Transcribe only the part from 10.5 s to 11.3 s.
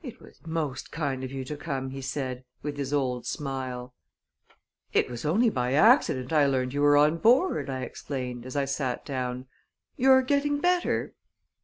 better?"